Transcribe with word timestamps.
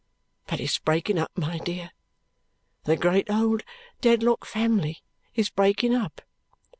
But 0.47 0.59
it's 0.59 0.79
breaking 0.79 1.19
up, 1.19 1.29
my 1.37 1.59
dear; 1.59 1.91
the 2.85 2.97
great 2.97 3.29
old 3.29 3.61
Dedlock 4.01 4.45
family 4.45 5.03
is 5.35 5.51
breaking 5.51 5.93
up." 5.93 6.23